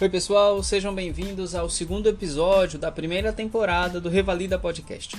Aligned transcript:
Oi, 0.00 0.08
pessoal, 0.08 0.60
sejam 0.60 0.92
bem-vindos 0.92 1.54
ao 1.54 1.70
segundo 1.70 2.08
episódio 2.08 2.80
da 2.80 2.90
primeira 2.90 3.32
temporada 3.32 4.00
do 4.00 4.08
Revalida 4.08 4.58
Podcast. 4.58 5.16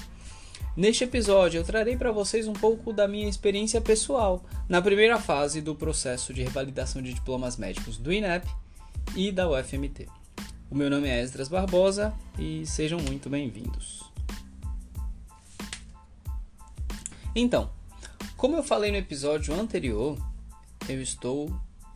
Neste 0.76 1.06
episódio, 1.06 1.60
eu 1.60 1.64
trarei 1.64 1.96
para 1.96 2.12
vocês 2.12 2.46
um 2.46 2.52
pouco 2.52 2.92
da 2.92 3.08
minha 3.08 3.30
experiência 3.30 3.80
pessoal 3.80 4.44
na 4.68 4.82
primeira 4.82 5.18
fase 5.18 5.62
do 5.62 5.74
processo 5.74 6.34
de 6.34 6.44
revalidação 6.44 7.02
de 7.02 7.14
diplomas 7.14 7.56
médicos 7.56 7.98
do 7.98 8.12
INEP 8.12 8.46
e 9.16 9.32
da 9.32 9.50
UFMT. 9.50 10.10
O 10.70 10.76
meu 10.76 10.90
nome 10.90 11.08
é 11.08 11.22
Esdras 11.22 11.48
Barbosa 11.48 12.14
e 12.38 12.66
sejam 12.66 13.00
muito 13.00 13.30
bem-vindos. 13.30 14.04
Então, 17.34 17.70
como 18.36 18.58
eu 18.58 18.64
falei 18.64 18.92
no 18.92 18.98
episódio 18.98 19.58
anterior, 19.58 20.18
eu 20.90 21.02
estou 21.02 21.50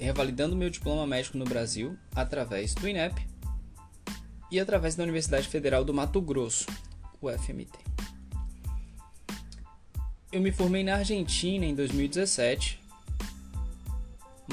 revalidando 0.05 0.55
meu 0.55 0.69
diploma 0.69 1.05
médico 1.05 1.37
no 1.37 1.45
Brasil 1.45 1.97
através 2.15 2.73
do 2.73 2.87
INEP 2.87 3.27
e 4.49 4.59
através 4.59 4.95
da 4.95 5.03
Universidade 5.03 5.47
Federal 5.47 5.83
do 5.83 5.93
Mato 5.93 6.21
Grosso, 6.21 6.65
UFMT. 7.21 7.77
Eu 10.31 10.41
me 10.41 10.51
formei 10.51 10.83
na 10.83 10.95
Argentina 10.95 11.65
em 11.65 11.75
2017, 11.75 12.79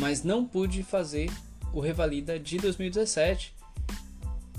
mas 0.01 0.23
não 0.23 0.45
pude 0.45 0.82
fazer 0.82 1.30
o 1.73 1.80
Revalida 1.80 2.38
de 2.38 2.59
2017, 2.59 3.54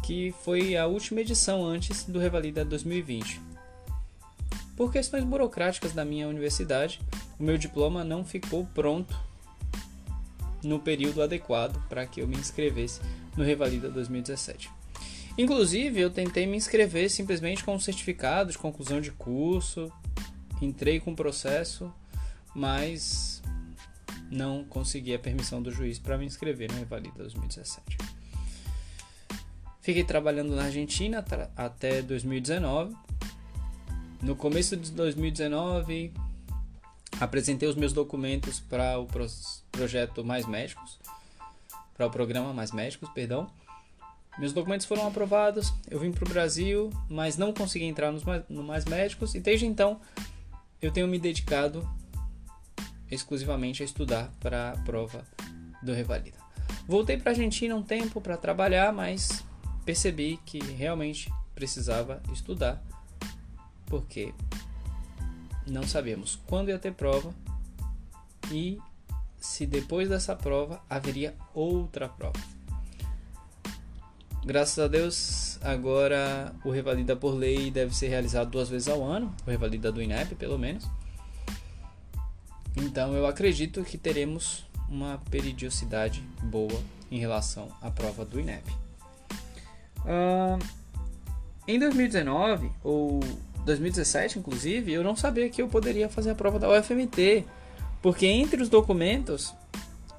que 0.03 0.33
foi 0.43 0.77
a 0.77 0.87
última 0.87 1.21
edição 1.21 1.65
antes 1.65 2.05
do 2.05 2.19
Revalida 2.19 2.63
2020. 2.63 3.41
Por 4.75 4.91
questões 4.91 5.23
burocráticas 5.23 5.91
da 5.91 6.05
minha 6.05 6.27
universidade, 6.27 7.01
o 7.39 7.43
meu 7.43 7.57
diploma 7.57 8.03
não 8.03 8.23
ficou 8.23 8.65
pronto 8.73 9.26
no 10.67 10.79
período 10.79 11.21
adequado 11.21 11.81
para 11.87 12.05
que 12.05 12.21
eu 12.21 12.27
me 12.27 12.35
inscrevesse 12.35 12.99
no 13.35 13.43
Revalida 13.43 13.89
2017. 13.89 14.69
Inclusive, 15.37 15.99
eu 15.99 16.09
tentei 16.09 16.45
me 16.45 16.57
inscrever 16.57 17.09
simplesmente 17.09 17.63
com 17.63 17.75
um 17.75 17.79
certificado 17.79 18.51
de 18.51 18.57
conclusão 18.57 18.99
de 18.99 19.11
curso, 19.11 19.91
entrei 20.61 20.99
com 20.99 21.11
o 21.11 21.15
processo, 21.15 21.93
mas 22.53 23.41
não 24.29 24.63
consegui 24.65 25.13
a 25.13 25.19
permissão 25.19 25.61
do 25.61 25.71
juiz 25.71 25.99
para 25.99 26.17
me 26.17 26.25
inscrever 26.25 26.71
no 26.71 26.79
Revalida 26.79 27.17
2017. 27.17 27.97
Fiquei 29.81 30.03
trabalhando 30.03 30.53
na 30.53 30.65
Argentina 30.65 31.23
até 31.55 32.01
2019. 32.01 32.93
No 34.21 34.35
começo 34.35 34.75
de 34.75 34.91
2019, 34.91 36.11
apresentei 37.21 37.69
os 37.69 37.75
meus 37.75 37.93
documentos 37.93 38.59
para 38.59 38.99
o 38.99 39.05
projeto 39.77 40.25
Mais 40.25 40.47
Médicos, 40.47 40.99
para 41.95 42.07
o 42.07 42.09
programa 42.09 42.51
Mais 42.51 42.71
Médicos, 42.71 43.09
perdão. 43.11 43.47
Meus 44.39 44.51
documentos 44.51 44.87
foram 44.87 45.07
aprovados, 45.07 45.71
eu 45.89 45.99
vim 45.99 46.11
para 46.11 46.25
o 46.25 46.29
Brasil, 46.29 46.89
mas 47.07 47.37
não 47.37 47.53
consegui 47.53 47.85
entrar 47.85 48.11
no 48.49 48.63
Mais 48.63 48.85
Médicos 48.85 49.35
e 49.35 49.39
desde 49.39 49.67
então 49.67 50.01
eu 50.81 50.91
tenho 50.91 51.07
me 51.07 51.19
dedicado 51.19 51.87
exclusivamente 53.09 53.83
a 53.83 53.85
estudar 53.85 54.31
para 54.39 54.71
a 54.71 54.77
prova 54.79 55.23
do 55.83 55.93
Revalida. 55.93 56.37
Voltei 56.87 57.17
para 57.17 57.31
a 57.31 57.33
Argentina 57.33 57.75
um 57.75 57.83
tempo 57.83 58.19
para 58.19 58.35
trabalhar, 58.35 58.91
mas 58.91 59.43
percebi 59.85 60.39
que 60.43 60.59
realmente 60.59 61.31
precisava 61.53 62.21
estudar, 62.33 62.83
porque 63.85 64.33
não 65.67 65.83
sabemos 65.83 66.39
quando 66.47 66.69
ia 66.69 66.79
ter 66.79 66.93
prova 66.93 67.33
e 68.51 68.79
se 69.39 69.65
depois 69.65 70.09
dessa 70.09 70.35
prova 70.35 70.81
haveria 70.89 71.35
outra 71.53 72.09
prova. 72.09 72.39
Graças 74.45 74.79
a 74.79 74.87
Deus, 74.87 75.59
agora 75.61 76.55
o 76.63 76.71
Revalida 76.71 77.15
por 77.15 77.33
lei 77.33 77.69
deve 77.69 77.93
ser 77.93 78.07
realizado 78.07 78.49
duas 78.49 78.69
vezes 78.69 78.87
ao 78.87 79.03
ano, 79.03 79.35
o 79.45 79.49
Revalida 79.49 79.91
do 79.91 80.01
INEP, 80.01 80.35
pelo 80.35 80.57
menos. 80.57 80.87
Então 82.75 83.13
eu 83.13 83.25
acredito 83.25 83.83
que 83.83 83.97
teremos 83.97 84.65
uma 84.89 85.21
periodicidade 85.29 86.21
boa 86.43 86.81
em 87.11 87.19
relação 87.19 87.69
à 87.81 87.91
prova 87.91 88.23
do 88.23 88.39
INEP. 88.39 88.63
Uh, 90.05 90.63
em 91.67 91.77
2019, 91.77 92.71
ou 92.83 93.19
2017 93.65 94.39
inclusive, 94.39 94.93
eu 94.93 95.03
não 95.03 95.15
sabia 95.15 95.49
que 95.49 95.61
eu 95.61 95.67
poderia 95.67 96.07
fazer 96.07 96.29
a 96.29 96.35
prova 96.35 96.57
da 96.57 96.69
UFMT, 96.69 97.45
porque 98.07 98.25
entre 98.25 98.63
os 98.63 98.69
documentos 98.69 99.53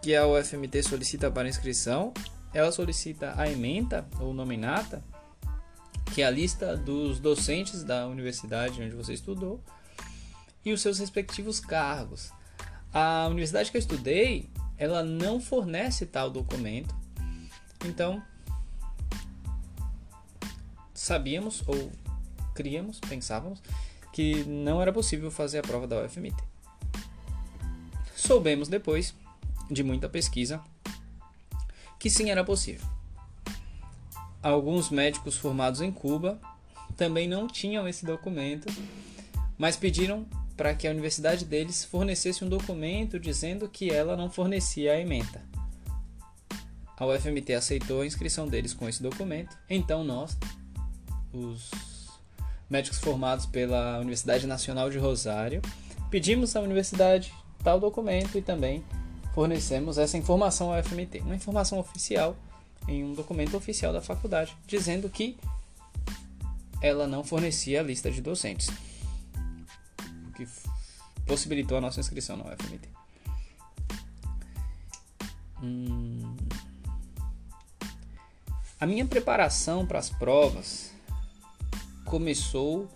que 0.03 0.15
a 0.15 0.26
UFMT 0.26 0.82
solicita 0.82 1.31
para 1.31 1.49
inscrição, 1.49 2.12
ela 2.53 2.71
solicita 2.71 3.32
a 3.34 3.50
ementa 3.50 4.06
ou 4.21 4.34
nominata, 4.34 5.03
que 6.15 6.21
é 6.21 6.27
a 6.27 6.31
lista 6.31 6.77
dos 6.77 7.19
docentes 7.19 7.82
da 7.82 8.06
universidade 8.06 8.82
onde 8.82 8.94
você 8.94 9.15
estudou 9.15 9.59
e 10.62 10.71
os 10.71 10.82
seus 10.82 10.98
respectivos 10.98 11.60
cargos. 11.60 12.31
A 12.93 13.27
universidade 13.31 13.71
que 13.71 13.78
eu 13.78 13.81
estudei, 13.81 14.50
ela 14.77 15.03
não 15.03 15.41
fornece 15.41 16.04
tal 16.04 16.28
documento. 16.28 16.94
Então, 17.87 18.22
sabíamos 20.93 21.62
ou 21.66 21.91
criamos, 22.54 23.00
pensávamos 23.00 23.62
que 24.12 24.44
não 24.44 24.82
era 24.82 24.93
possível 24.93 25.31
fazer 25.31 25.60
a 25.60 25.62
prova 25.62 25.87
da 25.87 26.04
UFMT. 26.04 26.58
Soubemos 28.28 28.69
depois 28.69 29.15
de 29.71 29.83
muita 29.83 30.06
pesquisa 30.06 30.61
que 31.99 32.11
sim 32.11 32.28
era 32.28 32.44
possível. 32.44 32.87
Alguns 34.43 34.91
médicos 34.91 35.39
formados 35.39 35.81
em 35.81 35.91
Cuba 35.91 36.39
também 36.94 37.27
não 37.27 37.47
tinham 37.47 37.89
esse 37.89 38.05
documento, 38.05 38.71
mas 39.56 39.78
pediram 39.78 40.27
para 40.59 40.75
que 40.75 40.87
a 40.87 40.91
universidade 40.91 41.47
deles 41.47 41.87
fornecesse 41.87 42.44
um 42.44 42.50
documento 42.50 43.19
dizendo 43.19 43.66
que 43.66 43.91
ela 43.91 44.15
não 44.15 44.31
fornecia 44.31 44.93
a 44.93 45.00
ementa. 45.00 45.43
A 46.99 47.06
UFMT 47.06 47.55
aceitou 47.55 48.03
a 48.03 48.06
inscrição 48.06 48.47
deles 48.47 48.75
com 48.75 48.87
esse 48.87 49.03
documento, 49.03 49.56
então 49.71 50.05
nós, 50.05 50.37
os 51.33 51.71
médicos 52.69 52.99
formados 52.99 53.47
pela 53.47 53.97
Universidade 54.00 54.47
Nacional 54.47 54.91
de 54.91 54.99
Rosário, 54.99 55.62
pedimos 56.10 56.55
à 56.55 56.60
universidade 56.60 57.33
tal 57.63 57.81
documento 57.81 58.39
e 58.39 58.43
também 58.43 58.85
fornecemos 59.35 59.99
essa 59.99 60.17
informação 60.17 60.73
ao 60.73 60.83
FMT, 60.83 61.21
uma 61.21 61.37
informação 61.37 61.79
oficial 61.79 62.37
em 62.87 63.05
um 63.05 63.13
documento 63.13 63.57
oficial 63.57 63.93
da 63.93 64.01
faculdade, 64.01 64.57
dizendo 64.67 65.09
que 65.09 65.37
ela 66.81 67.07
não 67.07 67.23
fornecia 67.23 67.81
a 67.81 67.83
lista 67.83 68.11
de 68.11 68.21
docentes, 68.21 68.69
o 70.29 70.33
que 70.33 70.47
possibilitou 71.27 71.79
a 71.79 71.81
nossa 71.81 72.01
inscrição 72.01 72.37
na 72.37 72.45
UFMT. 72.45 72.89
Hum... 75.63 76.37
A 78.81 78.87
minha 78.87 79.05
preparação 79.05 79.85
para 79.85 79.99
as 79.99 80.09
provas 80.09 80.93
começou 82.05 82.89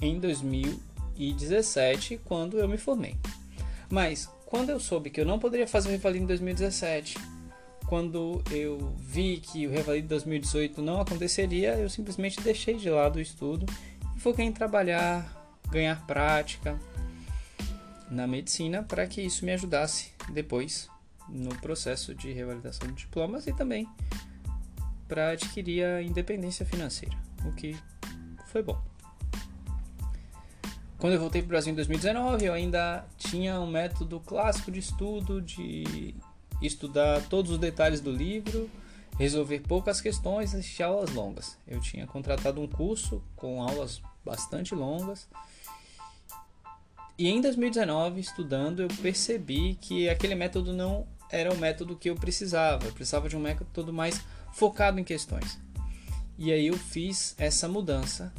em 0.00 0.20
2017, 0.20 2.20
quando 2.26 2.58
eu 2.58 2.68
me 2.68 2.76
formei. 2.76 3.16
Mas 3.90 4.28
quando 4.46 4.70
eu 4.70 4.80
soube 4.80 5.10
que 5.10 5.20
eu 5.20 5.26
não 5.26 5.38
poderia 5.38 5.66
fazer 5.66 5.88
o 5.88 5.92
Revalida 5.92 6.24
em 6.24 6.26
2017, 6.26 7.18
quando 7.86 8.42
eu 8.50 8.94
vi 8.98 9.38
que 9.38 9.66
o 9.66 9.70
Revalida 9.70 10.04
em 10.04 10.08
2018 10.08 10.82
não 10.82 11.00
aconteceria, 11.00 11.74
eu 11.74 11.88
simplesmente 11.88 12.40
deixei 12.40 12.76
de 12.76 12.90
lado 12.90 13.16
o 13.16 13.20
estudo 13.20 13.66
e 14.16 14.20
foquei 14.20 14.44
em 14.44 14.52
trabalhar, 14.52 15.26
ganhar 15.70 16.06
prática 16.06 16.78
na 18.10 18.26
medicina 18.26 18.82
para 18.82 19.06
que 19.06 19.20
isso 19.20 19.44
me 19.44 19.52
ajudasse 19.52 20.12
depois 20.30 20.88
no 21.28 21.54
processo 21.56 22.14
de 22.14 22.32
revalidação 22.32 22.88
de 22.88 22.94
diplomas 22.94 23.46
e 23.46 23.52
também 23.52 23.86
para 25.06 25.30
adquirir 25.30 25.84
a 25.84 26.02
independência 26.02 26.64
financeira, 26.64 27.16
o 27.44 27.52
que 27.52 27.76
foi 28.46 28.62
bom. 28.62 28.80
Quando 30.98 31.12
eu 31.12 31.20
voltei 31.20 31.40
para 31.40 31.46
o 31.46 31.50
Brasil 31.50 31.72
em 31.72 31.76
2019, 31.76 32.44
eu 32.44 32.52
ainda 32.52 33.06
tinha 33.16 33.60
um 33.60 33.68
método 33.68 34.18
clássico 34.18 34.68
de 34.72 34.80
estudo, 34.80 35.40
de 35.40 36.12
estudar 36.60 37.22
todos 37.28 37.52
os 37.52 37.58
detalhes 37.58 38.00
do 38.00 38.10
livro, 38.10 38.68
resolver 39.16 39.60
poucas 39.60 40.00
questões 40.00 40.52
e 40.52 40.56
assistir 40.56 40.82
aulas 40.82 41.10
longas. 41.10 41.56
Eu 41.68 41.80
tinha 41.80 42.04
contratado 42.04 42.60
um 42.60 42.66
curso 42.66 43.22
com 43.36 43.62
aulas 43.62 44.02
bastante 44.24 44.74
longas. 44.74 45.28
E 47.16 47.28
em 47.28 47.40
2019, 47.40 48.20
estudando, 48.20 48.82
eu 48.82 48.88
percebi 49.00 49.76
que 49.80 50.08
aquele 50.08 50.34
método 50.34 50.72
não 50.72 51.06
era 51.30 51.52
o 51.52 51.56
método 51.56 51.94
que 51.94 52.10
eu 52.10 52.16
precisava. 52.16 52.86
Eu 52.86 52.92
precisava 52.92 53.28
de 53.28 53.36
um 53.36 53.40
método 53.40 53.92
mais 53.92 54.20
focado 54.52 54.98
em 54.98 55.04
questões. 55.04 55.60
E 56.36 56.50
aí 56.52 56.66
eu 56.66 56.76
fiz 56.76 57.36
essa 57.38 57.68
mudança 57.68 58.32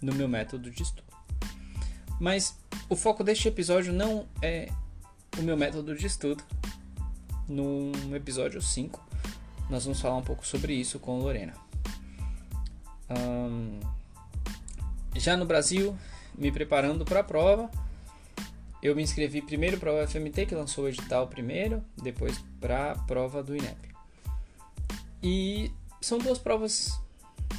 no 0.00 0.14
meu 0.14 0.26
método 0.26 0.70
de 0.70 0.82
estudo. 0.82 1.05
Mas 2.18 2.56
o 2.88 2.96
foco 2.96 3.22
deste 3.22 3.48
episódio 3.48 3.92
não 3.92 4.26
é 4.40 4.68
o 5.38 5.42
meu 5.42 5.56
método 5.56 5.94
de 5.94 6.06
estudo, 6.06 6.42
no 7.48 7.92
episódio 8.14 8.60
5, 8.60 9.04
nós 9.68 9.84
vamos 9.84 10.00
falar 10.00 10.16
um 10.16 10.22
pouco 10.22 10.46
sobre 10.46 10.74
isso 10.74 10.98
com 10.98 11.18
Lorena. 11.18 11.54
Já 15.14 15.36
no 15.36 15.46
Brasil, 15.46 15.96
me 16.36 16.50
preparando 16.50 17.04
para 17.04 17.20
a 17.20 17.24
prova, 17.24 17.70
eu 18.82 18.94
me 18.94 19.02
inscrevi 19.02 19.42
primeiro 19.42 19.78
para 19.78 19.92
o 19.92 20.06
FMT, 20.06 20.46
que 20.46 20.54
lançou 20.54 20.84
o 20.84 20.88
edital 20.88 21.26
primeiro, 21.26 21.82
depois 21.96 22.38
para 22.60 22.92
a 22.92 22.98
prova 22.98 23.42
do 23.42 23.56
INEP. 23.56 23.94
E 25.22 25.72
são 26.00 26.18
duas 26.18 26.38
provas 26.38 27.00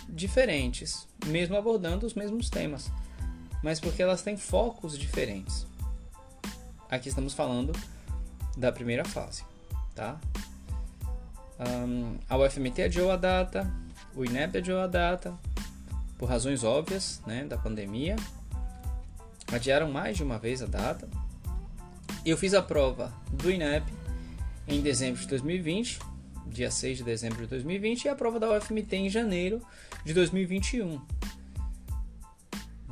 diferentes, 0.08 1.08
mesmo 1.26 1.58
abordando 1.58 2.06
os 2.06 2.14
mesmos 2.14 2.50
temas, 2.50 2.92
mas 3.64 3.80
porque 3.80 4.02
elas 4.02 4.22
têm 4.22 4.38
focos 4.38 4.98
diferentes. 4.98 5.66
Aqui 6.90 7.10
estamos 7.10 7.34
falando 7.34 7.74
da 8.56 8.72
primeira 8.72 9.04
fase, 9.04 9.44
tá? 9.94 10.20
Um, 11.60 12.18
a 12.30 12.38
UFMT 12.38 12.84
adiou 12.84 13.12
a 13.12 13.18
data, 13.18 13.72
o 14.16 14.24
INEP 14.24 14.58
adiou 14.58 14.80
a 14.80 14.88
data, 14.88 15.34
por 16.18 16.30
razões 16.30 16.64
óbvias, 16.64 17.22
né, 17.26 17.46
da 17.46 17.58
pandemia. 17.58 18.16
Adiaram 19.52 19.92
mais 19.92 20.18
de 20.18 20.24
uma 20.24 20.38
vez 20.38 20.62
a 20.62 20.66
data. 20.66 21.08
Eu 22.26 22.38
fiz 22.38 22.54
a 22.54 22.62
prova 22.62 23.14
do 23.32 23.50
INEP 23.50 23.86
em 24.68 24.82
dezembro 24.82 25.22
de 25.22 25.28
2020, 25.28 26.00
dia 26.48 26.70
6 26.70 26.98
de 26.98 27.04
dezembro 27.04 27.42
de 27.42 27.48
2020, 27.48 28.06
e 28.06 28.10
a 28.10 28.16
prova 28.16 28.40
da 28.40 28.52
UFMT 28.58 28.96
em 28.96 29.10
janeiro 29.10 29.62
de 30.04 30.14
2021. 30.14 31.00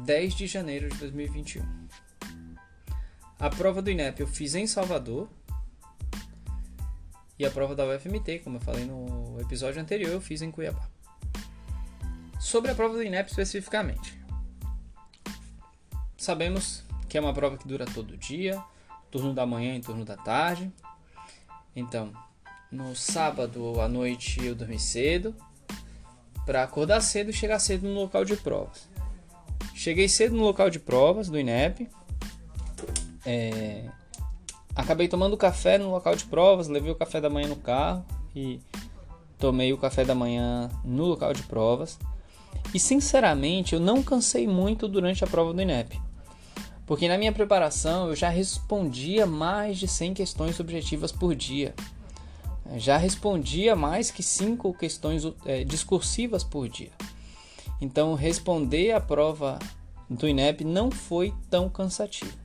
10 0.05 0.35
de 0.35 0.45
janeiro 0.45 0.87
de 0.87 0.97
2021. 0.99 1.65
A 3.39 3.49
prova 3.49 3.81
do 3.81 3.89
INEP 3.89 4.21
eu 4.21 4.27
fiz 4.27 4.53
em 4.53 4.67
Salvador. 4.67 5.27
E 7.39 7.45
a 7.45 7.49
prova 7.49 7.75
da 7.75 7.83
UFMT, 7.83 8.39
como 8.43 8.57
eu 8.57 8.61
falei 8.61 8.85
no 8.85 9.37
episódio 9.41 9.81
anterior, 9.81 10.11
eu 10.11 10.21
fiz 10.21 10.43
em 10.43 10.51
Cuiabá. 10.51 10.87
Sobre 12.39 12.71
a 12.71 12.75
prova 12.75 12.93
do 12.93 13.03
INEP 13.03 13.31
especificamente. 13.31 14.21
Sabemos 16.15 16.83
que 17.09 17.17
é 17.17 17.21
uma 17.21 17.33
prova 17.33 17.57
que 17.57 17.67
dura 17.67 17.85
todo 17.85 18.15
dia, 18.15 18.63
turno 19.09 19.33
da 19.33 19.45
manhã 19.45 19.75
e 19.75 19.81
turno 19.81 20.05
da 20.05 20.15
tarde. 20.15 20.71
Então, 21.75 22.13
no 22.71 22.95
sábado 22.95 23.81
à 23.81 23.89
noite 23.89 24.45
eu 24.45 24.53
dormi 24.53 24.79
cedo 24.79 25.35
para 26.45 26.61
acordar 26.63 27.01
cedo 27.01 27.31
e 27.31 27.33
chegar 27.33 27.57
cedo 27.57 27.87
no 27.87 27.95
local 27.95 28.23
de 28.23 28.37
provas. 28.37 28.94
Cheguei 29.85 30.09
cedo 30.09 30.35
no 30.35 30.41
local 30.41 30.67
de 30.71 30.79
provas 30.79 31.29
do 31.29 31.37
INEP. 31.37 31.87
É, 33.23 33.83
acabei 34.75 35.07
tomando 35.07 35.37
café 35.37 35.77
no 35.77 35.91
local 35.91 36.15
de 36.15 36.25
provas, 36.25 36.67
levei 36.67 36.91
o 36.91 36.95
café 36.95 37.21
da 37.21 37.29
manhã 37.29 37.49
no 37.49 37.55
carro 37.55 38.03
e 38.35 38.59
tomei 39.37 39.71
o 39.73 39.77
café 39.77 40.03
da 40.03 40.15
manhã 40.15 40.71
no 40.83 41.05
local 41.05 41.33
de 41.33 41.43
provas. 41.43 41.99
E 42.73 42.79
sinceramente, 42.79 43.75
eu 43.75 43.79
não 43.79 44.01
cansei 44.01 44.47
muito 44.47 44.87
durante 44.87 45.23
a 45.23 45.27
prova 45.27 45.53
do 45.53 45.61
INEP. 45.61 46.01
Porque 46.87 47.07
na 47.07 47.15
minha 47.15 47.31
preparação 47.31 48.07
eu 48.07 48.15
já 48.15 48.29
respondia 48.29 49.27
mais 49.27 49.77
de 49.77 49.87
100 49.87 50.15
questões 50.15 50.59
objetivas 50.59 51.11
por 51.11 51.35
dia. 51.35 51.75
Já 52.77 52.97
respondia 52.97 53.75
mais 53.75 54.09
que 54.09 54.23
5 54.23 54.73
questões 54.73 55.21
é, 55.45 55.63
discursivas 55.63 56.43
por 56.43 56.67
dia. 56.67 56.89
Então, 57.81 58.13
responder 58.13 58.91
a 58.91 59.01
prova 59.01 59.59
do 60.09 60.27
INEP 60.27 60.63
não 60.63 60.91
foi 60.91 61.33
tão 61.49 61.69
cansativo. 61.69 62.37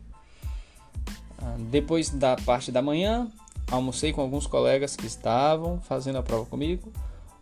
Ah, 1.38 1.56
depois 1.70 2.10
da 2.10 2.36
parte 2.36 2.72
da 2.72 2.82
manhã, 2.82 3.30
almocei 3.70 4.12
com 4.12 4.20
alguns 4.20 4.46
colegas 4.46 4.96
que 4.96 5.06
estavam 5.06 5.80
fazendo 5.80 6.18
a 6.18 6.22
prova 6.22 6.46
comigo. 6.46 6.92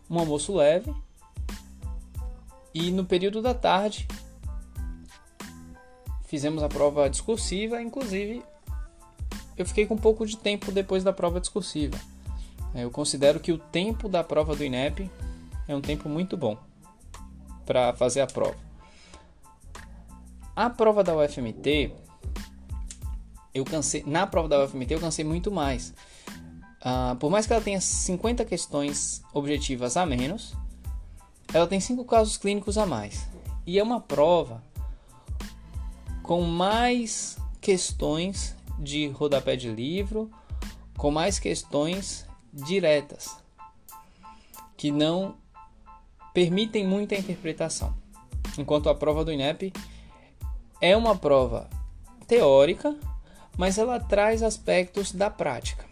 Um 0.09 0.19
almoço 0.19 0.55
leve 0.55 0.93
e 2.73 2.91
no 2.91 3.05
período 3.05 3.41
da 3.41 3.53
tarde 3.53 4.07
fizemos 6.25 6.61
a 6.61 6.69
prova 6.69 7.09
discursiva, 7.09 7.81
inclusive 7.81 8.43
eu 9.57 9.65
fiquei 9.65 9.85
com 9.85 9.95
um 9.95 9.97
pouco 9.97 10.25
de 10.25 10.37
tempo 10.37 10.71
depois 10.71 11.03
da 11.03 11.11
prova 11.11 11.39
discursiva. 11.39 11.97
Eu 12.73 12.91
considero 12.91 13.39
que 13.39 13.51
o 13.51 13.57
tempo 13.57 14.07
da 14.07 14.23
prova 14.23 14.55
do 14.55 14.63
INEP 14.63 15.09
é 15.67 15.75
um 15.75 15.81
tempo 15.81 16.07
muito 16.07 16.37
bom 16.37 16.68
para 17.69 17.93
fazer 17.93 18.21
a 18.21 18.25
prova. 18.25 18.57
A 20.55 20.71
prova 20.71 21.03
da 21.03 21.15
UFMT, 21.15 21.93
eu 23.53 23.63
cansei, 23.63 24.03
na 24.07 24.25
prova 24.25 24.49
da 24.49 24.65
UFMT 24.65 24.95
eu 24.95 24.99
cansei 24.99 25.23
muito 25.23 25.51
mais. 25.51 25.93
Uh, 26.81 27.15
por 27.19 27.29
mais 27.29 27.45
que 27.45 27.53
ela 27.53 27.61
tenha 27.61 27.79
50 27.79 28.43
questões 28.43 29.21
objetivas 29.31 29.97
a 29.97 30.03
menos, 30.03 30.55
ela 31.53 31.67
tem 31.67 31.79
cinco 31.79 32.03
casos 32.05 32.37
clínicos 32.37 32.75
a 32.75 32.87
mais. 32.87 33.27
E 33.67 33.77
é 33.77 33.83
uma 33.83 34.01
prova 34.01 34.63
com 36.23 36.41
mais 36.41 37.37
questões 37.61 38.55
de 38.79 39.09
rodapé 39.09 39.55
de 39.55 39.69
livro, 39.69 40.31
com 40.97 41.11
mais 41.11 41.37
questões 41.37 42.25
diretas, 42.51 43.37
que 44.75 44.89
não 44.89 45.37
permitem 46.33 46.85
muita 46.85 47.15
interpretação. 47.15 47.93
Enquanto 48.57 48.89
a 48.89 48.95
prova 48.95 49.23
do 49.23 49.31
INEP 49.31 49.73
é 50.81 50.95
uma 50.95 51.15
prova 51.15 51.69
teórica, 52.27 52.95
mas 53.57 53.77
ela 53.77 53.99
traz 53.99 54.43
aspectos 54.43 55.11
da 55.11 55.29
prática 55.29 55.89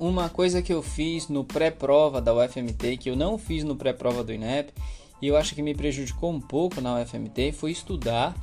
uma 0.00 0.30
coisa 0.30 0.62
que 0.62 0.72
eu 0.72 0.82
fiz 0.82 1.28
no 1.28 1.44
pré-prova 1.44 2.22
da 2.22 2.34
UFMT, 2.34 2.96
que 2.96 3.10
eu 3.10 3.14
não 3.14 3.36
fiz 3.36 3.62
no 3.62 3.76
pré-prova 3.76 4.24
do 4.24 4.32
INEP, 4.32 4.72
e 5.20 5.28
eu 5.28 5.36
acho 5.36 5.54
que 5.54 5.60
me 5.62 5.74
prejudicou 5.74 6.30
um 6.30 6.40
pouco 6.40 6.80
na 6.80 6.98
UFMT, 6.98 7.52
foi 7.52 7.70
estudar 7.70 8.34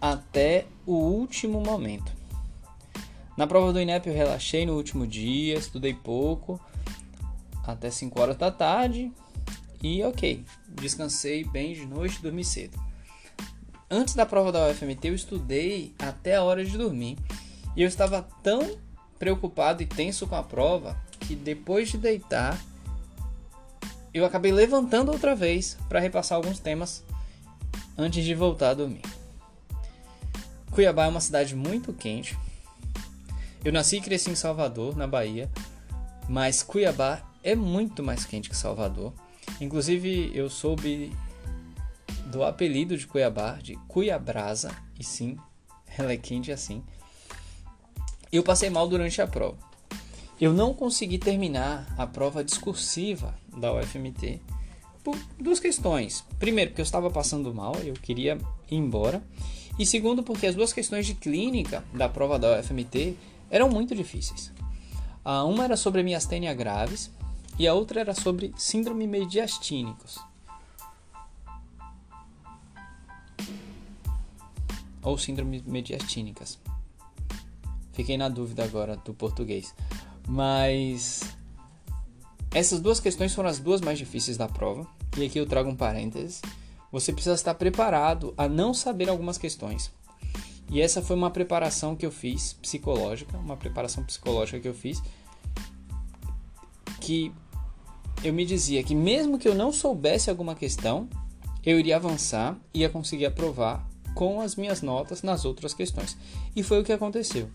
até 0.00 0.64
o 0.86 0.94
último 0.94 1.60
momento. 1.60 2.12
Na 3.36 3.48
prova 3.48 3.72
do 3.72 3.80
INEP 3.80 4.06
eu 4.06 4.14
relaxei 4.14 4.64
no 4.64 4.76
último 4.76 5.04
dia, 5.04 5.56
estudei 5.56 5.92
pouco, 5.92 6.60
até 7.64 7.90
5 7.90 8.20
horas 8.20 8.36
da 8.36 8.50
tarde, 8.50 9.12
e 9.82 10.02
ok, 10.04 10.44
descansei 10.68 11.44
bem 11.44 11.74
de 11.74 11.86
noite, 11.86 12.22
dormi 12.22 12.44
cedo. 12.44 12.78
Antes 13.90 14.14
da 14.14 14.24
prova 14.24 14.50
da 14.50 14.68
UFMT 14.68 15.08
eu 15.08 15.14
estudei 15.14 15.94
até 15.98 16.36
a 16.36 16.42
hora 16.42 16.64
de 16.64 16.76
dormir, 16.78 17.18
e 17.76 17.82
eu 17.82 17.88
estava 17.88 18.26
tão 18.42 18.78
preocupado 19.18 19.82
e 19.82 19.86
tenso 19.86 20.26
com 20.26 20.34
a 20.34 20.42
prova 20.42 20.96
que 21.20 21.34
depois 21.34 21.90
de 21.90 21.98
deitar 21.98 22.58
eu 24.12 24.24
acabei 24.26 24.52
levantando 24.52 25.10
outra 25.10 25.34
vez 25.34 25.76
para 25.88 26.00
repassar 26.00 26.36
alguns 26.36 26.58
temas 26.58 27.02
antes 27.96 28.24
de 28.24 28.34
voltar 28.34 28.70
a 28.70 28.74
dormir. 28.74 29.02
Cuiabá 30.70 31.06
é 31.06 31.08
uma 31.08 31.20
cidade 31.20 31.54
muito 31.54 31.92
quente. 31.92 32.36
Eu 33.64 33.72
nasci 33.72 33.96
e 33.96 34.00
cresci 34.00 34.30
em 34.30 34.34
Salvador, 34.34 34.96
na 34.96 35.06
Bahia, 35.06 35.50
mas 36.28 36.62
Cuiabá 36.62 37.22
é 37.42 37.54
muito 37.54 38.02
mais 38.02 38.24
quente 38.24 38.48
que 38.48 38.56
Salvador. 38.56 39.12
Inclusive, 39.60 40.30
eu 40.34 40.48
soube 40.48 41.12
do 42.26 42.44
apelido 42.44 42.96
de 42.96 43.06
Cuiabá 43.06 43.58
de 43.62 43.76
Cuiabrasa, 43.88 44.70
e 44.98 45.04
sim, 45.04 45.36
ela 45.98 46.12
é 46.12 46.16
quente 46.16 46.50
assim 46.50 46.82
eu 48.32 48.42
passei 48.42 48.70
mal 48.70 48.88
durante 48.88 49.20
a 49.20 49.26
prova. 49.26 49.58
Eu 50.40 50.54
não 50.54 50.72
consegui 50.72 51.18
terminar 51.18 51.86
a 51.98 52.06
prova 52.06 52.42
discursiva 52.42 53.34
da 53.54 53.72
UFMT 53.74 54.40
por 55.04 55.16
duas 55.38 55.60
questões. 55.60 56.24
Primeiro, 56.38 56.70
porque 56.70 56.80
eu 56.80 56.84
estava 56.84 57.10
passando 57.10 57.54
mal, 57.54 57.76
eu 57.84 57.92
queria 57.92 58.38
ir 58.70 58.76
embora. 58.76 59.22
E 59.78 59.84
segundo, 59.84 60.22
porque 60.22 60.46
as 60.46 60.54
duas 60.54 60.72
questões 60.72 61.06
de 61.06 61.14
clínica 61.14 61.84
da 61.92 62.08
prova 62.08 62.38
da 62.38 62.58
UFMT 62.58 63.14
eram 63.50 63.68
muito 63.68 63.94
difíceis. 63.94 64.50
A 65.22 65.44
uma 65.44 65.64
era 65.64 65.76
sobre 65.76 66.02
miastênia 66.02 66.54
graves 66.54 67.10
e 67.58 67.66
a 67.66 67.74
outra 67.74 68.00
era 68.00 68.14
sobre 68.14 68.52
síndrome 68.56 69.06
mediastínicos. 69.06 70.18
Ou 75.02 75.18
síndromes 75.18 75.62
mediastínicas. 75.62 76.58
Fiquei 77.92 78.16
na 78.16 78.28
dúvida 78.28 78.64
agora 78.64 78.96
do 78.96 79.12
português. 79.12 79.74
Mas 80.26 81.22
essas 82.54 82.80
duas 82.80 83.00
questões 83.00 83.34
foram 83.34 83.48
as 83.48 83.58
duas 83.58 83.80
mais 83.80 83.98
difíceis 83.98 84.36
da 84.36 84.48
prova. 84.48 84.86
E 85.16 85.24
aqui 85.24 85.38
eu 85.38 85.46
trago 85.46 85.68
um 85.68 85.76
parênteses. 85.76 86.40
Você 86.90 87.12
precisa 87.12 87.34
estar 87.34 87.54
preparado 87.54 88.32
a 88.36 88.48
não 88.48 88.72
saber 88.72 89.08
algumas 89.08 89.38
questões. 89.38 89.90
E 90.70 90.80
essa 90.80 91.02
foi 91.02 91.16
uma 91.16 91.30
preparação 91.30 91.94
que 91.94 92.06
eu 92.06 92.10
fiz 92.10 92.54
psicológica, 92.54 93.36
uma 93.36 93.56
preparação 93.56 94.04
psicológica 94.04 94.60
que 94.60 94.68
eu 94.68 94.74
fiz 94.74 95.02
que 97.02 97.32
eu 98.24 98.32
me 98.32 98.46
dizia 98.46 98.82
que 98.82 98.94
mesmo 98.94 99.38
que 99.38 99.48
eu 99.48 99.54
não 99.54 99.72
soubesse 99.72 100.30
alguma 100.30 100.54
questão, 100.54 101.08
eu 101.64 101.78
iria 101.78 101.96
avançar 101.96 102.56
e 102.72 102.80
ia 102.80 102.88
conseguir 102.88 103.26
aprovar 103.26 103.86
com 104.14 104.40
as 104.40 104.56
minhas 104.56 104.82
notas 104.82 105.22
nas 105.22 105.44
outras 105.44 105.74
questões. 105.74 106.16
E 106.54 106.62
foi 106.62 106.80
o 106.80 106.84
que 106.84 106.92
aconteceu 106.92 107.48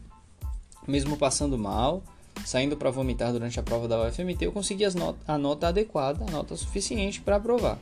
mesmo 0.88 1.18
passando 1.18 1.58
mal, 1.58 2.01
saindo 2.46 2.77
para 2.77 2.89
vomitar 2.89 3.34
durante 3.34 3.60
a 3.60 3.63
prova 3.63 3.88
da 3.88 4.01
UFMT, 4.08 4.46
eu 4.46 4.51
consegui 4.51 4.88
not 4.96 5.20
a 5.27 5.38
nota 5.38 5.68
adequada, 5.68 6.24
a 6.25 6.32
nota 6.32 6.56
suficiente 6.56 7.20
para 7.20 7.36
aprovar. 7.36 7.77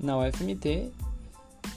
Na 0.00 0.18
UFMT 0.18 0.90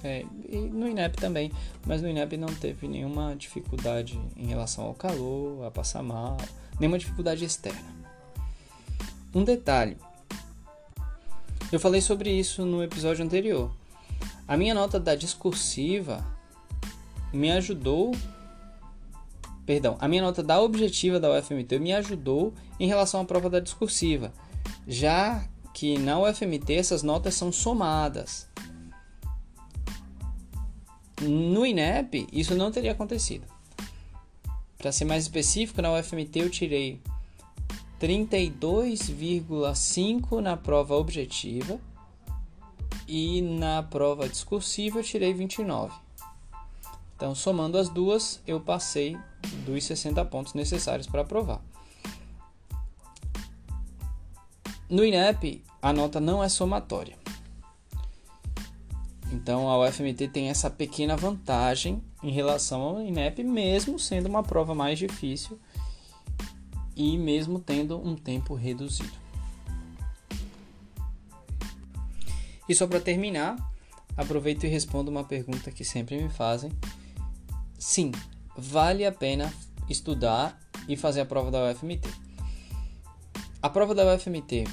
é, 0.03 0.25
e 0.49 0.57
no 0.57 0.87
INEP 0.87 1.17
também, 1.17 1.51
mas 1.85 2.01
no 2.01 2.09
INEP 2.09 2.37
não 2.37 2.47
teve 2.47 2.87
nenhuma 2.87 3.35
dificuldade 3.35 4.19
em 4.37 4.47
relação 4.47 4.85
ao 4.85 4.93
calor, 4.93 5.65
a 5.65 5.69
passar 5.69 6.01
mal, 6.01 6.37
nenhuma 6.79 6.97
dificuldade 6.97 7.43
externa. 7.43 8.04
Um 9.35 9.43
detalhe: 9.43 9.97
eu 11.69 11.77
falei 11.77 11.99
sobre 11.99 12.31
isso 12.31 12.65
no 12.65 12.81
episódio 12.81 13.25
anterior. 13.25 13.69
A 14.47 14.55
minha 14.55 14.73
nota 14.73 14.97
da 14.97 15.13
discursiva 15.13 16.25
me 17.33 17.51
ajudou. 17.51 18.15
Perdão, 19.65 19.97
a 19.99 20.07
minha 20.07 20.21
nota 20.21 20.41
da 20.41 20.61
objetiva 20.61 21.19
da 21.19 21.29
UFMT 21.37 21.79
me 21.79 21.91
ajudou 21.91 22.53
em 22.79 22.87
relação 22.87 23.19
à 23.19 23.25
prova 23.25 23.49
da 23.49 23.59
discursiva, 23.59 24.31
já 24.87 25.43
que 25.73 25.97
na 25.97 26.17
UFMT 26.17 26.73
essas 26.73 27.03
notas 27.03 27.33
são 27.33 27.51
somadas. 27.51 28.47
No 31.21 31.65
INEP, 31.65 32.25
isso 32.31 32.55
não 32.55 32.71
teria 32.71 32.93
acontecido. 32.93 33.45
Para 34.77 34.93
ser 34.93 35.03
mais 35.03 35.23
específico, 35.23 35.81
na 35.81 35.91
UFMT 35.93 36.39
eu 36.39 36.49
tirei 36.49 37.01
32,5 37.99 40.41
na 40.41 40.57
prova 40.57 40.95
objetiva 40.95 41.79
e 43.07 43.41
na 43.41 43.83
prova 43.83 44.27
discursiva 44.27 44.99
eu 44.99 45.03
tirei 45.03 45.33
29. 45.33 45.93
Então, 47.15 47.33
somando 47.33 47.77
as 47.77 47.87
duas, 47.87 48.41
eu 48.45 48.59
passei 48.59 49.17
dos 49.65 49.85
60 49.85 50.25
pontos 50.25 50.53
necessários 50.53 51.07
para 51.07 51.21
aprovar. 51.21 51.61
No 54.89 55.03
INEP, 55.03 55.63
a 55.81 55.93
nota 55.93 56.19
não 56.19 56.43
é 56.43 56.49
somatória. 56.49 57.17
Então 59.31 59.69
a 59.69 59.79
UFMT 59.79 60.27
tem 60.27 60.49
essa 60.49 60.69
pequena 60.69 61.17
vantagem 61.17 62.03
em 62.21 62.31
relação 62.31 62.81
ao 62.81 63.01
INEP, 63.01 63.43
mesmo 63.43 63.97
sendo 63.97 64.27
uma 64.27 64.43
prova 64.43 64.75
mais 64.75 64.99
difícil 64.99 65.57
e 66.95 67.17
mesmo 67.17 67.59
tendo 67.59 67.99
um 67.99 68.15
tempo 68.15 68.55
reduzido. 68.55 69.11
E 72.67 72.73
só 72.73 72.87
para 72.87 72.99
terminar, 72.99 73.55
aproveito 74.17 74.63
e 74.63 74.67
respondo 74.67 75.11
uma 75.11 75.23
pergunta 75.23 75.71
que 75.71 75.83
sempre 75.83 76.21
me 76.21 76.29
fazem. 76.29 76.71
Sim, 77.77 78.11
vale 78.57 79.05
a 79.05 79.11
pena 79.11 79.53
estudar 79.89 80.59
e 80.87 80.95
fazer 80.95 81.21
a 81.21 81.25
prova 81.25 81.51
da 81.51 81.69
UFMT. 81.69 82.07
A 83.61 83.69
prova 83.69 83.93
da 83.93 84.15
UFMT 84.15 84.63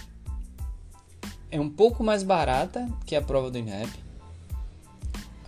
é 1.50 1.60
um 1.60 1.68
pouco 1.68 2.02
mais 2.02 2.22
barata 2.22 2.88
que 3.04 3.14
a 3.14 3.20
prova 3.20 3.50
do 3.50 3.58
INEP 3.58 3.90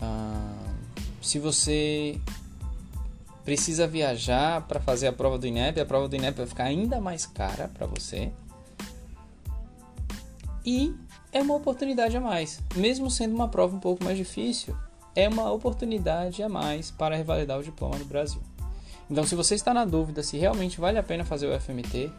ah, 0.01 0.75
se 1.23 1.39
você 1.39 2.21
precisa 3.45 3.87
viajar 3.87 4.63
para 4.63 4.81
fazer 4.81 5.07
a 5.07 5.13
prova 5.13 5.39
do 5.39 5.47
INEP, 5.47 5.81
a 5.81 5.87
prova 5.87 6.09
do 6.09 6.17
INEP 6.17 6.39
vai 6.39 6.47
ficar 6.47 6.65
ainda 6.65 7.01
mais 7.01 7.27
cara 7.27 7.69
para 7.69 7.87
você. 7.87 8.33
E 10.65 10.95
é 11.31 11.43
uma 11.43 11.55
oportunidade 11.55 12.17
a 12.17 12.21
mais, 12.21 12.63
mesmo 12.75 13.11
sendo 13.11 13.35
uma 13.35 13.49
prova 13.49 13.77
um 13.77 13.81
pouco 13.81 14.03
mais 14.03 14.17
difícil, 14.17 14.75
é 15.15 15.29
uma 15.29 15.53
oportunidade 15.53 16.43
a 16.43 16.49
mais 16.49 16.91
para 16.91 17.17
revalidar 17.17 17.59
o 17.59 17.63
diploma 17.63 17.99
no 17.99 18.05
Brasil. 18.05 18.41
Então, 19.11 19.25
se 19.25 19.35
você 19.35 19.55
está 19.55 19.75
na 19.75 19.85
dúvida 19.85 20.23
se 20.23 20.39
realmente 20.39 20.81
vale 20.81 20.99
a 20.99 21.03
pena 21.03 21.25
fazer 21.25 21.47
o 21.47 21.61
FMT, 21.61 22.11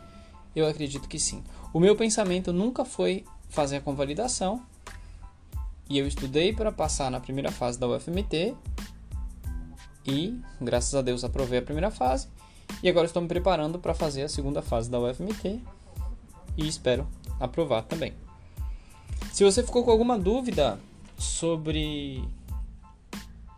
eu 0.55 0.67
acredito 0.67 1.07
que 1.09 1.17
sim. 1.17 1.43
O 1.73 1.79
meu 1.79 1.95
pensamento 1.95 2.53
nunca 2.53 2.85
foi 2.85 3.25
fazer 3.49 3.77
a 3.77 3.81
convalidação, 3.81 4.61
e 5.89 5.99
eu 5.99 6.07
estudei 6.07 6.53
para 6.53 6.71
passar 6.71 7.11
na 7.11 7.19
primeira 7.19 7.51
fase 7.51 7.79
da 7.79 7.87
UFMT 7.87 8.55
e, 10.05 10.39
graças 10.61 10.93
a 10.95 11.01
Deus, 11.01 11.23
aprovei 11.23 11.59
a 11.59 11.61
primeira 11.61 11.91
fase. 11.91 12.27
E 12.81 12.89
agora 12.89 13.05
estou 13.05 13.21
me 13.21 13.27
preparando 13.27 13.79
para 13.79 13.93
fazer 13.93 14.23
a 14.23 14.29
segunda 14.29 14.61
fase 14.61 14.89
da 14.89 14.99
UFMT 14.99 15.61
e 16.57 16.67
espero 16.67 17.07
aprovar 17.39 17.83
também. 17.83 18.13
Se 19.31 19.43
você 19.43 19.63
ficou 19.63 19.83
com 19.83 19.91
alguma 19.91 20.17
dúvida 20.17 20.79
sobre 21.17 22.23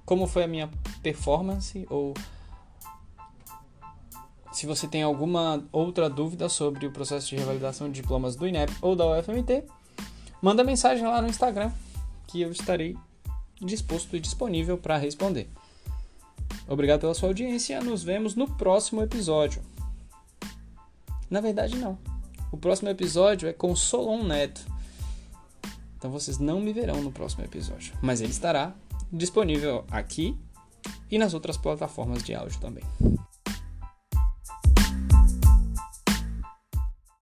como 0.06 0.26
foi 0.28 0.44
a 0.44 0.48
minha 0.48 0.70
performance 1.02 1.86
ou 1.90 2.14
se 4.52 4.66
você 4.66 4.88
tem 4.88 5.04
alguma 5.04 5.64
outra 5.72 6.10
dúvida 6.10 6.50
sobre 6.50 6.88
o 6.88 6.92
processo 6.92 7.30
de 7.30 7.36
revalidação 7.36 7.88
de 7.92 8.02
diplomas 8.02 8.36
do 8.36 8.48
INEP 8.48 8.74
ou 8.82 8.96
da 8.96 9.06
UFMT, 9.06 9.64
manda 10.42 10.64
mensagem 10.64 11.06
lá 11.06 11.22
no 11.22 11.28
Instagram 11.28 11.72
que 12.26 12.42
eu 12.42 12.52
estarei 12.52 12.98
disposto 13.62 14.16
e 14.16 14.20
disponível 14.20 14.78
para 14.78 14.98
responder. 14.98 15.48
Obrigado 16.68 17.02
pela 17.02 17.14
sua 17.14 17.30
audiência. 17.30 17.82
Nos 17.82 18.04
vemos 18.04 18.36
no 18.36 18.48
próximo 18.48 19.02
episódio. 19.02 19.62
Na 21.30 21.42
verdade, 21.42 21.76
não. 21.78 21.98
O 22.52 22.58
próximo 22.58 22.90
episódio 22.90 23.48
é 23.48 23.54
com 23.54 23.76
Solon 23.76 24.24
Neto. 24.24 24.66
Então 25.98 26.12
vocês 26.12 26.38
não 26.38 26.60
me 26.60 26.72
verão 26.72 27.02
no 27.02 27.12
próximo 27.12 27.44
episódio. 27.44 27.94
Mas 28.02 28.22
ele 28.22 28.32
estará 28.32 28.74
disponível 29.12 29.86
aqui 29.90 30.38
e 31.10 31.18
nas 31.18 31.34
outras 31.34 31.58
plataformas 31.58 32.24
de 32.24 32.36
áudio 32.36 32.60
também. 32.60 32.84